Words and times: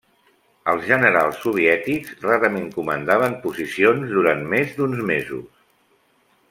Els 0.71 0.85
generals 0.91 1.37
soviètics 1.43 2.15
rarament 2.25 2.65
comandaven 2.79 3.39
posicions 3.47 4.17
durant 4.19 4.43
més 4.55 4.77
d'uns 4.81 5.05
mesos. 5.15 5.67